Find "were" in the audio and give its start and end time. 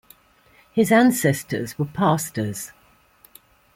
1.77-1.85